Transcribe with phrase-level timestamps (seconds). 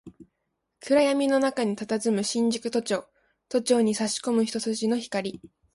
[0.79, 3.07] 暗闇の中に佇む新宿都庁、
[3.49, 5.39] 都庁に差し込む一筋の光